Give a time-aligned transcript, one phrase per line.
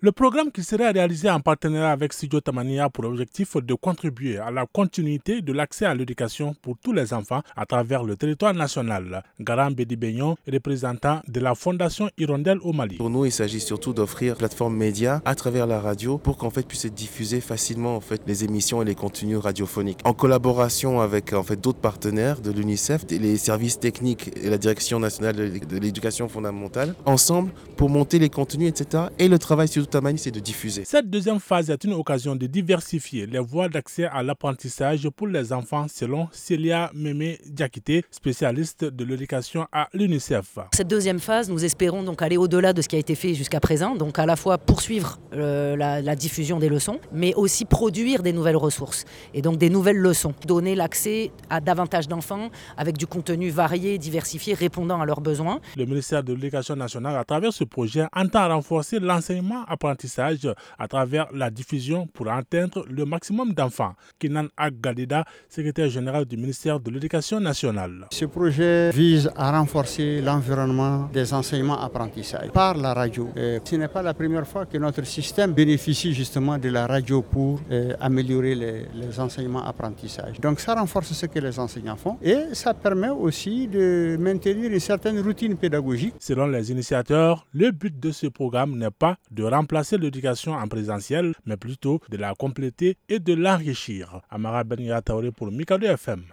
[0.00, 4.38] Le programme qui serait réalisé en partenariat avec Studio Tamani a pour objectif de contribuer
[4.38, 8.54] à la continuité de l'accès à l'éducation pour tous les enfants à travers le territoire
[8.54, 9.24] national.
[9.40, 9.98] Garam Bedi
[10.46, 12.96] représentant de la Fondation Hirondelle au Mali.
[12.96, 16.64] Pour nous, il s'agit surtout d'offrir plateforme média à travers la radio pour qu'en fait
[16.64, 19.98] puisse être facilement en fait les émissions et les contenus radiophoniques.
[20.04, 25.00] En collaboration avec en fait d'autres partenaires de l'UNICEF, les services techniques et la Direction
[25.00, 29.06] nationale de l'éducation fondamentale, ensemble pour monter les contenus, etc.
[29.18, 30.84] Et le travail sur c'est de diffuser.
[30.84, 35.52] Cette deuxième phase est une occasion de diversifier les voies d'accès à l'apprentissage pour les
[35.52, 40.58] enfants, selon Célia Mémé Diakité, spécialiste de l'éducation à l'UNICEF.
[40.74, 43.60] Cette deuxième phase, nous espérons donc aller au-delà de ce qui a été fait jusqu'à
[43.60, 48.32] présent, donc à la fois poursuivre euh, la, diffusion des leçons, mais aussi produire des
[48.32, 53.50] nouvelles ressources et donc des nouvelles leçons, donner l'accès à davantage d'enfants avec du contenu
[53.50, 55.60] varié, diversifié, répondant à leurs besoins.
[55.76, 61.26] Le ministère de l'Éducation nationale, à travers ce projet, entend renforcer l'enseignement apprentissage à travers
[61.32, 63.94] la diffusion pour atteindre le maximum d'enfants.
[64.18, 68.06] Kinan Aggadida, secrétaire général du ministère de l'Éducation nationale.
[68.12, 73.28] Ce projet vise à renforcer l'environnement des enseignements apprentissage par la radio.
[73.36, 77.60] ce n'est pas la première fois que notre système bénéficie justement de la radio pour
[77.70, 80.40] euh, améliorer les, les enseignements apprentissage.
[80.40, 84.80] Donc ça renforce ce que les enseignants font et ça permet aussi de maintenir une
[84.80, 86.14] certaine routine pédagogique.
[86.18, 90.66] Selon les initiateurs, le but de ce programme n'est pas de remplacer remplacer l'éducation en
[90.66, 94.22] présentiel, mais plutôt de la compléter et de l'enrichir.
[94.30, 94.80] Amara Ben
[95.36, 96.24] pour Mikado FM.